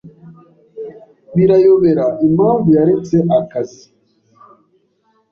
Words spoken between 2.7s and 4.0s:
yaretse akazi.